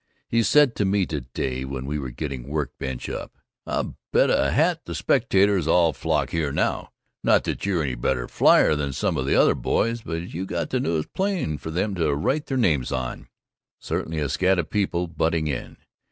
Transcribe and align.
He 0.27 0.41
said 0.41 0.73
to 0.77 0.83
me 0.83 1.05
to 1.05 1.21
day 1.21 1.63
when 1.63 1.85
we 1.85 1.99
were 1.99 2.09
getting 2.09 2.47
work 2.47 2.75
bench 2.79 3.07
up, 3.07 3.37
"I 3.67 3.93
bet 4.11 4.31
a 4.31 4.49
hat 4.49 4.85
the 4.85 4.95
spectators 4.95 5.67
all 5.67 5.93
flock 5.93 6.31
here, 6.31 6.51
now. 6.51 6.89
Not 7.23 7.43
that 7.43 7.67
you're 7.67 7.83
any 7.83 7.93
better 7.93 8.27
flier 8.27 8.73
than 8.75 8.93
some 8.93 9.15
of 9.15 9.27
the 9.27 9.35
other 9.35 9.53
boys, 9.53 10.01
but 10.01 10.33
you 10.33 10.47
got 10.47 10.71
the 10.71 10.79
newest 10.79 11.13
plane 11.13 11.59
for 11.59 11.69
them 11.69 11.93
to 11.93 12.15
write 12.15 12.47
their 12.47 12.57
names 12.57 12.91
on." 12.91 13.27
Certainly 13.77 14.17
a 14.21 14.25
scad 14.29 14.57
of 14.57 14.71
people 14.71 15.05
butting 15.05 15.45
in. 15.47 15.77